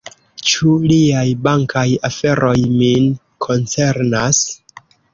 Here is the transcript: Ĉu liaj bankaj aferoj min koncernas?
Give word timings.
Ĉu 0.51 0.71
liaj 0.91 1.25
bankaj 1.49 1.85
aferoj 2.11 2.57
min 2.81 3.09
koncernas? 3.49 4.45